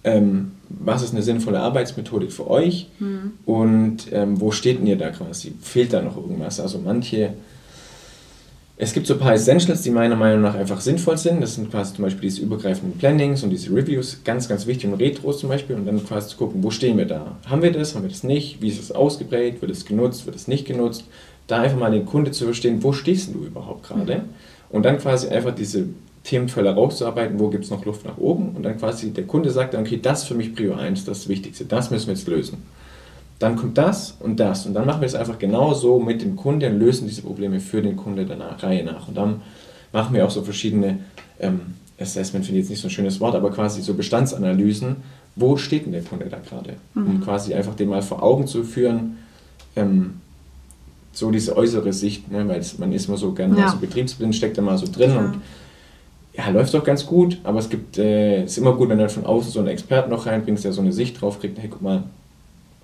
[0.04, 3.32] ähm, was ist eine sinnvolle Arbeitsmethodik für euch mhm.
[3.44, 5.54] und ähm, wo steht denn ihr da quasi?
[5.60, 6.60] Fehlt da noch irgendwas?
[6.60, 7.34] Also manche
[8.78, 11.40] es gibt so ein paar Essentials, die meiner Meinung nach einfach sinnvoll sind.
[11.40, 15.00] Das sind quasi zum Beispiel diese übergreifenden Plannings und diese Reviews, ganz, ganz wichtig und
[15.00, 15.76] Retros zum Beispiel.
[15.76, 17.38] Und dann quasi zu gucken, wo stehen wir da?
[17.46, 17.94] Haben wir das?
[17.94, 18.60] Haben wir das nicht?
[18.60, 19.62] Wie ist es ausgeprägt?
[19.62, 20.26] Wird es genutzt?
[20.26, 21.04] Wird es nicht genutzt?
[21.46, 24.16] Da einfach mal den Kunde zu verstehen, wo stehst du überhaupt gerade?
[24.16, 24.22] Mhm.
[24.70, 25.86] Und dann quasi einfach diese
[26.24, 28.50] Themenfelder rauszuarbeiten, wo gibt es noch Luft nach oben?
[28.56, 31.28] Und dann quasi der Kunde sagt dann, okay, das ist für mich Prio 1, das
[31.28, 32.62] Wichtigste, das müssen wir jetzt lösen
[33.38, 34.66] dann kommt das und das.
[34.66, 37.82] Und dann machen wir es einfach genauso mit dem Kunden und lösen diese Probleme für
[37.82, 39.08] den Kunde der Reihe nach.
[39.08, 39.42] Und dann
[39.92, 41.00] machen wir auch so verschiedene
[41.38, 41.60] ähm,
[41.98, 44.96] Assessment, finde ich jetzt nicht so ein schönes Wort, aber quasi so Bestandsanalysen.
[45.34, 46.76] Wo steht denn der Kunde da gerade?
[46.94, 47.06] Mhm.
[47.06, 49.18] Um quasi einfach den mal vor Augen zu führen,
[49.76, 50.20] ähm,
[51.16, 52.46] so diese äußere Sicht, ne?
[52.46, 53.70] weil man ist immer so gerne ja.
[53.70, 55.18] so betriebsblind, steckt da mal so drin ja.
[55.18, 55.40] und
[56.34, 59.24] ja, läuft doch ganz gut, aber es gibt, äh, ist immer gut, wenn du von
[59.24, 62.02] außen so einen Experten noch reinbringst, der so eine Sicht drauf kriegt, hey, guck mal,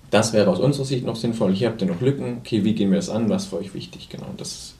[0.09, 1.53] das wäre aus unserer Sicht noch sinnvoll.
[1.53, 2.37] Hier habt ihr noch Lücken.
[2.39, 3.29] Okay, wie gehen wir das an?
[3.29, 4.09] Was ist für euch wichtig?
[4.09, 4.27] Genau.
[4.37, 4.73] das ist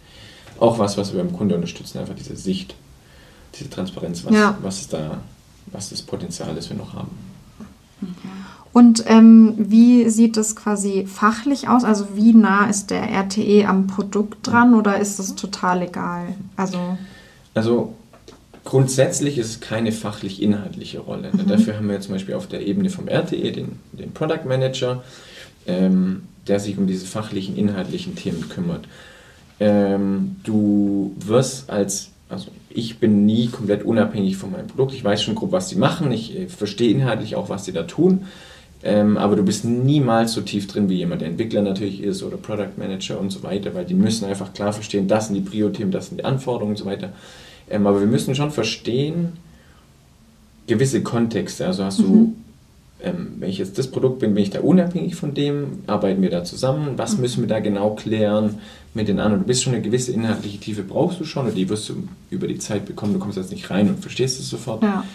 [0.60, 2.00] auch was, was wir beim Kunde unterstützen.
[2.00, 2.76] Einfach diese Sicht,
[3.56, 4.58] diese Transparenz, was, ja.
[4.62, 5.22] was ist da,
[5.68, 7.12] was das Potenzial ist, wir noch haben.
[8.74, 11.84] Und ähm, wie sieht das quasi fachlich aus?
[11.84, 16.36] Also wie nah ist der RTE am Produkt dran oder ist das total egal?
[16.58, 16.98] Also,
[17.54, 17.94] also
[18.66, 21.32] Grundsätzlich ist es keine fachlich-inhaltliche Rolle.
[21.34, 21.48] Mhm.
[21.48, 25.04] Dafür haben wir zum Beispiel auf der Ebene vom RTE den, den Product Manager,
[25.68, 28.88] ähm, der sich um diese fachlichen, inhaltlichen Themen kümmert.
[29.60, 34.94] Ähm, du wirst als, also ich bin nie komplett unabhängig von meinem Produkt.
[34.94, 36.12] Ich weiß schon grob, was sie machen.
[36.14, 38.28] Ich äh, verstehe inhaltlich auch, was sie da tun.
[38.86, 42.36] Ähm, aber du bist niemals so tief drin wie jemand, der Entwickler natürlich ist oder
[42.36, 45.92] Product Manager und so weiter, weil die müssen einfach klar verstehen, das sind die Prio-Themen,
[45.92, 47.14] das sind die Anforderungen und so weiter.
[47.70, 49.34] Ähm, aber wir müssen schon verstehen,
[50.68, 51.66] gewisse Kontexte.
[51.66, 52.04] Also hast mhm.
[52.04, 52.36] du,
[53.02, 56.30] ähm, wenn ich jetzt das Produkt bin, bin ich da unabhängig von dem, arbeiten wir
[56.30, 57.22] da zusammen, was mhm.
[57.22, 58.56] müssen wir da genau klären
[58.94, 59.44] mit den anderen.
[59.44, 62.48] Du bist schon eine gewisse inhaltliche Tiefe, brauchst du schon, und die wirst du über
[62.48, 64.84] die Zeit bekommen, du kommst jetzt nicht rein und verstehst es sofort.
[64.84, 65.06] Ja.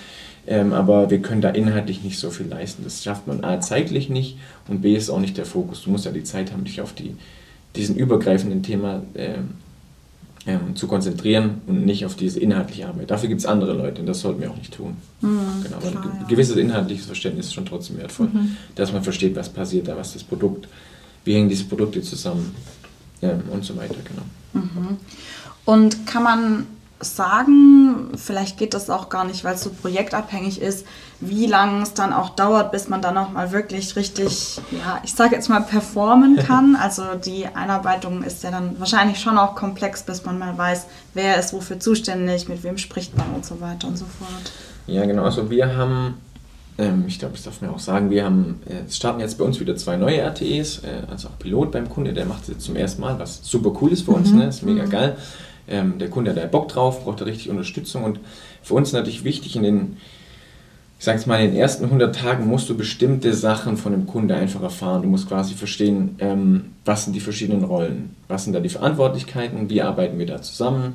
[0.48, 2.82] Ähm, aber wir können da inhaltlich nicht so viel leisten.
[2.82, 5.82] Das schafft man A zeitlich nicht und B ist auch nicht der Fokus.
[5.82, 7.14] Du musst ja die Zeit haben, dich auf die,
[7.76, 9.50] diesen übergreifenden Thema ähm,
[10.46, 13.11] ähm, zu konzentrieren und nicht auf diese inhaltliche Arbeit.
[13.11, 14.96] Dafür gibt es andere Leute und das sollten wir auch nicht tun.
[15.20, 18.56] Mhm, genau, klar, ein gewisses inhaltliches Verständnis ist schon trotzdem wertvoll, mhm.
[18.74, 20.66] dass man versteht, was passiert da, was das Produkt,
[21.26, 22.54] wie hängen diese Produkte zusammen
[23.20, 23.96] ähm, und so weiter.
[24.02, 24.64] Genau.
[24.64, 24.96] Mhm.
[25.66, 26.66] Und kann man
[27.00, 30.84] sagen, vielleicht geht das auch gar nicht, weil es so projektabhängig ist,
[31.20, 35.14] wie lange es dann auch dauert, bis man dann auch mal wirklich richtig, ja, ich
[35.14, 36.76] sage jetzt mal, performen kann.
[36.76, 41.38] Also die Einarbeitung ist ja dann wahrscheinlich schon auch komplex, bis man mal weiß, wer
[41.38, 44.52] ist wofür zuständig, mit wem spricht man und so weiter und so fort.
[44.87, 45.24] Ja, genau.
[45.24, 46.14] Also wir haben,
[46.78, 49.61] ähm, ich glaube, das darf man auch sagen, wir haben, äh, starten jetzt bei uns
[49.61, 52.74] wieder zwei neue RTEs, äh, also auch Pilot beim Kunde, der macht es jetzt zum
[52.74, 54.38] ersten Mal, was super cool ist für uns, mhm.
[54.38, 54.46] ne?
[54.48, 54.90] ist mega mhm.
[54.90, 55.16] geil.
[55.70, 58.20] Ähm, der Kunde hat da Bock drauf, braucht da richtig Unterstützung und
[58.62, 59.96] für uns natürlich wichtig, in den,
[60.98, 64.07] ich sage es mal, in den ersten 100 Tagen musst du bestimmte Sachen von dem
[64.07, 65.02] Kunde einfach erfahren.
[65.02, 69.70] Du musst quasi verstehen, ähm, was sind die verschiedenen Rollen, was sind da die Verantwortlichkeiten,
[69.70, 70.94] wie arbeiten wir da zusammen,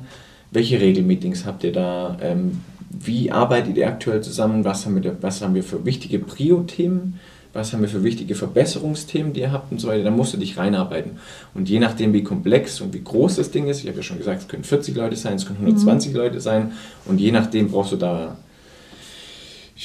[0.50, 2.60] welche Regelmeetings habt ihr da, ähm,
[2.90, 7.18] wie arbeitet ihr aktuell zusammen, was haben wir, was haben wir für wichtige Prio-Themen
[7.54, 10.36] was haben wir für wichtige Verbesserungsthemen, die ihr habt und so weiter, dann musst du
[10.36, 11.12] dich reinarbeiten.
[11.54, 14.18] Und je nachdem, wie komplex und wie groß das Ding ist, ich habe ja schon
[14.18, 16.16] gesagt, es können 40 Leute sein, es können 120 mhm.
[16.18, 16.72] Leute sein
[17.06, 18.36] und je nachdem brauchst du da,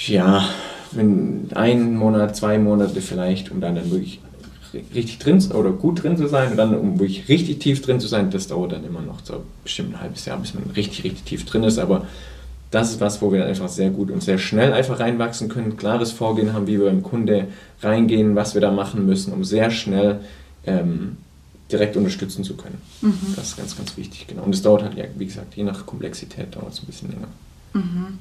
[0.07, 0.49] ja,
[0.91, 4.19] wenn ein Monat, zwei Monate vielleicht, um dann, dann wirklich
[4.73, 8.07] richtig drin oder gut drin zu sein und dann, um wirklich richtig tief drin zu
[8.07, 11.23] sein, das dauert dann immer noch so bestimmt ein halbes Jahr, bis man richtig, richtig
[11.23, 12.07] tief drin ist, aber
[12.71, 15.77] das ist was, wo wir dann einfach sehr gut und sehr schnell einfach reinwachsen können,
[15.77, 17.47] klares Vorgehen haben, wie wir beim Kunde
[17.81, 20.19] reingehen, was wir da machen müssen, um sehr schnell
[20.65, 21.17] ähm,
[21.71, 22.79] direkt unterstützen zu können.
[23.01, 23.33] Mhm.
[23.35, 24.43] Das ist ganz, ganz wichtig, genau.
[24.43, 27.27] Und es dauert halt, ja, wie gesagt, je nach Komplexität dauert es ein bisschen länger.
[27.73, 28.19] Mhm.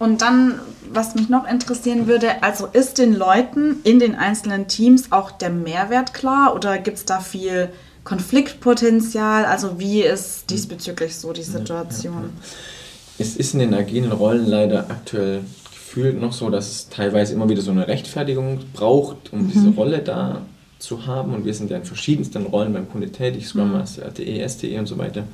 [0.00, 0.60] Und dann,
[0.92, 5.50] was mich noch interessieren würde, also ist den Leuten in den einzelnen Teams auch der
[5.50, 7.68] Mehrwert klar oder gibt es da viel
[8.04, 9.44] Konfliktpotenzial?
[9.44, 12.14] Also wie ist diesbezüglich so die Situation?
[12.14, 12.77] Ja, ja, ja
[13.18, 17.48] es ist in den agilen Rollen leider aktuell gefühlt noch so, dass es teilweise immer
[17.48, 19.50] wieder so eine Rechtfertigung braucht, um mhm.
[19.52, 20.42] diese Rolle da
[20.78, 21.34] zu haben.
[21.34, 23.72] Und wir sind ja in verschiedensten Rollen beim Kunde tätig, Scrum mhm.
[23.72, 25.24] Master, RTE, STE und so weiter.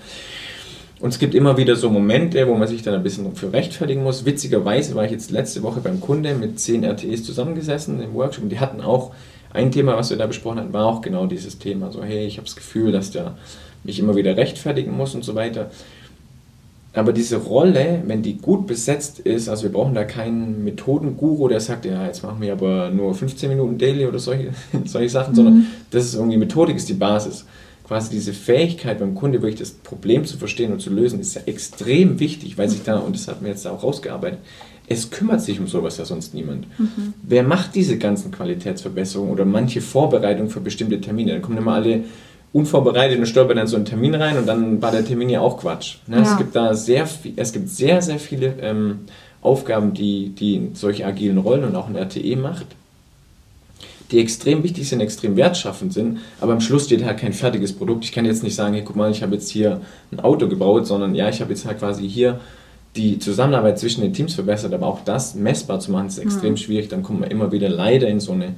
[1.00, 4.02] Und es gibt immer wieder so Momente, wo man sich dann ein bisschen für rechtfertigen
[4.02, 4.24] muss.
[4.24, 8.50] Witzigerweise war ich jetzt letzte Woche beim Kunde mit zehn RTEs zusammengesessen im Workshop und
[8.50, 9.12] die hatten auch
[9.52, 11.92] ein Thema, was wir da besprochen hatten, war auch genau dieses Thema.
[11.92, 13.36] So, hey, ich habe das Gefühl, dass der
[13.84, 15.70] mich immer wieder rechtfertigen muss und so weiter.
[16.94, 21.58] Aber diese Rolle, wenn die gut besetzt ist, also wir brauchen da keinen Methodenguru, der
[21.58, 24.50] sagt, ja, jetzt machen wir aber nur 15 Minuten Daily oder solche,
[24.84, 25.36] solche Sachen, mhm.
[25.36, 27.46] sondern das ist irgendwie Methodik, ist die Basis.
[27.86, 31.42] Quasi diese Fähigkeit beim Kunde wirklich das Problem zu verstehen und zu lösen, ist ja
[31.46, 34.38] extrem wichtig, weil sich da, und das hat mir jetzt auch rausgearbeitet,
[34.86, 36.66] es kümmert sich um sowas ja sonst niemand.
[36.78, 37.14] Mhm.
[37.22, 41.32] Wer macht diese ganzen Qualitätsverbesserungen oder manche Vorbereitungen für bestimmte Termine?
[41.32, 42.04] Dann kommen immer alle
[42.54, 45.58] unvorbereitet und stolpern dann so einen Termin rein und dann war der Termin ja auch
[45.58, 45.96] Quatsch.
[46.06, 46.18] Ne?
[46.18, 46.22] Ja.
[46.22, 49.00] Es gibt da sehr viel, es gibt sehr, sehr viele ähm,
[49.42, 52.66] Aufgaben, die, die solche agilen Rollen und auch ein RTE macht,
[54.12, 58.04] die extrem wichtig sind, extrem wertschaffend sind, aber am Schluss steht halt kein fertiges Produkt.
[58.04, 59.80] Ich kann jetzt nicht sagen, hey, guck mal, ich habe jetzt hier
[60.12, 62.38] ein Auto gebaut, sondern ja, ich habe jetzt halt quasi hier
[62.94, 66.58] die Zusammenarbeit zwischen den Teams verbessert, aber auch das messbar zu machen, ist extrem mhm.
[66.58, 66.88] schwierig.
[66.88, 68.54] Dann kommt man immer wieder leider in so eine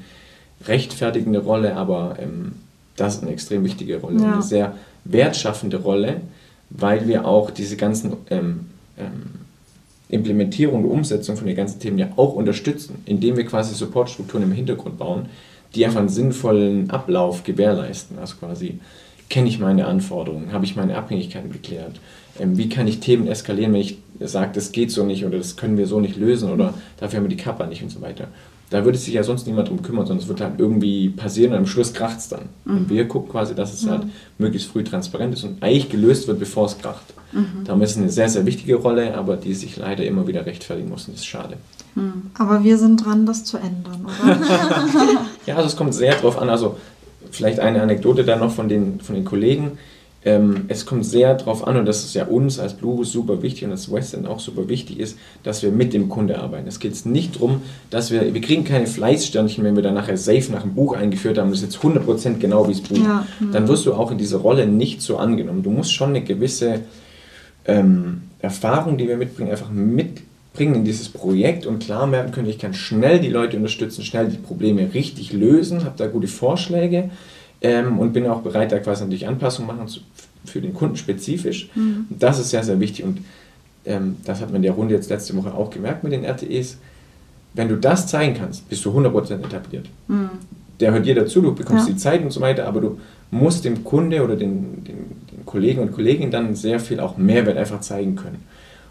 [0.67, 2.53] rechtfertigende Rolle, aber ähm,
[2.97, 4.33] das ist eine extrem wichtige Rolle, ja.
[4.35, 6.21] eine sehr wertschaffende Rolle,
[6.71, 8.67] weil wir auch diese ganzen ähm,
[8.99, 9.47] ähm,
[10.09, 14.53] Implementierung und Umsetzung von den ganzen Themen ja auch unterstützen, indem wir quasi Supportstrukturen im
[14.53, 15.27] Hintergrund bauen,
[15.75, 18.19] die einfach einen sinnvollen Ablauf gewährleisten.
[18.19, 18.79] Also quasi,
[19.29, 22.01] kenne ich meine Anforderungen, habe ich meine Abhängigkeiten geklärt,
[22.39, 25.57] ähm, wie kann ich Themen eskalieren, wenn ich sage, das geht so nicht oder das
[25.57, 28.29] können wir so nicht lösen oder dafür haben wir die Kappa nicht und so weiter.
[28.71, 31.59] Da würde sich ja sonst niemand drum kümmern, sondern es wird halt irgendwie passieren und
[31.59, 32.49] am Schluss kracht es dann.
[32.65, 32.77] Mhm.
[32.77, 33.91] Und wir gucken quasi, dass es mhm.
[33.91, 34.03] halt
[34.39, 37.15] möglichst früh transparent ist und eigentlich gelöst wird, bevor es kracht.
[37.33, 37.65] Mhm.
[37.65, 40.89] Darum ist es eine sehr, sehr wichtige Rolle, aber die sich leider immer wieder rechtfertigen
[40.89, 41.59] muss und das ist schade.
[41.95, 42.31] Mhm.
[42.35, 44.41] Aber wir sind dran, das zu ändern, oder?
[45.47, 46.51] ja, also es kommt sehr drauf an.
[46.51, 46.77] Also
[47.31, 49.79] vielleicht eine Anekdote da noch von den, von den Kollegen
[50.27, 53.65] ähm, es kommt sehr darauf an, und das ist ja uns als Blue super wichtig
[53.65, 56.67] und als Western auch super wichtig ist, dass wir mit dem Kunde arbeiten.
[56.67, 60.51] Es geht nicht darum, dass wir, wir kriegen keine Fleißsternchen, wenn wir dann nachher safe
[60.51, 62.99] nach dem Buch eingeführt haben, das ist jetzt 100% genau wie das Buch.
[62.99, 63.25] Ja.
[63.53, 65.63] Dann wirst du auch in dieser Rolle nicht so angenommen.
[65.63, 66.81] Du musst schon eine gewisse
[67.65, 72.59] ähm, Erfahrung, die wir mitbringen, einfach mitbringen in dieses Projekt und klar merken können, ich
[72.59, 77.11] kann schnell die Leute unterstützen, schnell die Probleme richtig lösen, habe da gute Vorschläge
[77.61, 80.01] ähm, und bin auch bereit, da quasi natürlich Anpassungen machen zu,
[80.45, 81.69] für den Kunden spezifisch.
[81.75, 82.07] Mhm.
[82.11, 83.19] Das ist sehr, sehr wichtig und
[83.85, 86.79] ähm, das hat man in der Runde jetzt letzte Woche auch gemerkt mit den RTEs.
[87.55, 89.87] Wenn du das zeigen kannst, bist du 100% etabliert.
[90.09, 90.31] Mhm.
[90.81, 91.95] Der hört dir dazu, du bekommst ja.
[91.95, 94.97] die Zeit und so weiter, aber du musst dem Kunde oder den, den,
[95.33, 98.45] den Kollegen und Kolleginnen dann sehr viel auch Mehrwert einfach zeigen können.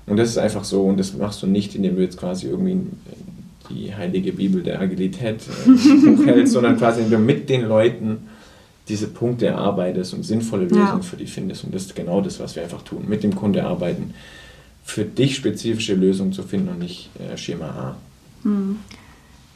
[0.07, 2.77] Und das ist einfach so, und das machst du nicht, indem du jetzt quasi irgendwie
[3.69, 5.69] die heilige Bibel der Agilität äh,
[6.17, 8.29] hochhältst, sondern quasi indem du mit den Leuten
[8.87, 11.01] diese Punkte erarbeitest und sinnvolle Lösungen ja.
[11.01, 11.63] für die findest.
[11.63, 13.05] Und das ist genau das, was wir einfach tun.
[13.07, 14.13] Mit dem Kunde arbeiten,
[14.83, 17.95] für dich spezifische Lösungen zu finden und nicht äh, Schema A.
[18.43, 18.77] Hm.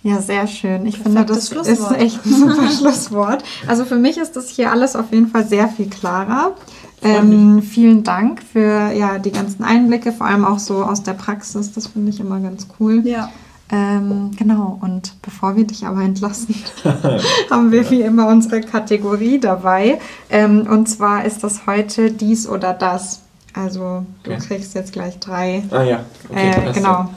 [0.02, 0.86] Ja, sehr schön.
[0.86, 3.44] Ich finde, das ist echt ein super Schlusswort.
[3.68, 6.56] Also für mich ist das hier alles auf jeden Fall sehr viel klarer.
[7.02, 11.72] Ähm, vielen Dank für ja, die ganzen Einblicke, vor allem auch so aus der Praxis.
[11.74, 13.06] Das finde ich immer ganz cool.
[13.06, 13.30] Ja.
[13.72, 16.56] Ähm, genau, und bevor wir dich aber entlassen,
[17.52, 20.00] haben wir wie immer unsere Kategorie dabei.
[20.30, 23.22] Ähm, und zwar ist das heute dies oder das.
[23.54, 24.40] Also du okay.
[24.48, 25.64] kriegst jetzt gleich drei.
[25.72, 27.10] Ah ja, okay, äh, genau.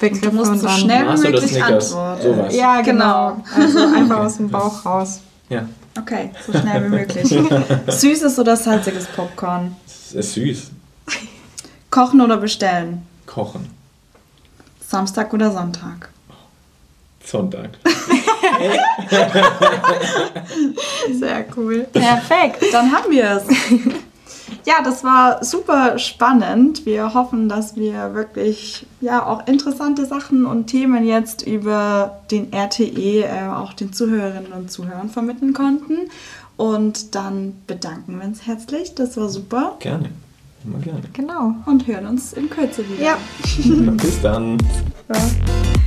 [0.00, 2.22] Begriffe und du musst und so schnell wie möglich antworten.
[2.22, 2.54] Sowas.
[2.56, 3.42] Ja, genau.
[3.56, 5.20] Also einfach aus dem Bauch raus.
[5.48, 5.66] Ja.
[5.98, 7.28] Okay, so schnell wie möglich.
[7.88, 9.74] Süßes oder salziges Popcorn?
[9.86, 10.70] Es ist süß.
[11.90, 13.02] Kochen oder bestellen?
[13.26, 13.77] Kochen.
[14.88, 16.08] Samstag oder Sonntag?
[17.22, 17.68] Sonntag.
[21.12, 21.86] Sehr cool.
[21.92, 23.42] Perfekt, dann haben wir es.
[24.64, 26.86] Ja, das war super spannend.
[26.86, 33.24] Wir hoffen, dass wir wirklich ja auch interessante Sachen und Themen jetzt über den RTE
[33.24, 36.08] äh, auch den Zuhörerinnen und Zuhörern vermitteln konnten.
[36.56, 38.94] Und dann bedanken wir uns herzlich.
[38.94, 39.76] Das war super.
[39.80, 40.08] Gerne.
[40.64, 41.02] Immer gerne.
[41.12, 41.54] Genau.
[41.66, 43.02] Und hören uns in Kürze wieder.
[43.02, 43.18] Ja.
[43.96, 44.58] Bis dann.
[45.08, 45.77] Ja.